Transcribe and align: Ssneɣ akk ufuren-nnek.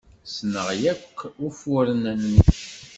Ssneɣ 0.27 0.67
akk 0.91 1.17
ufuren-nnek. 1.45 2.57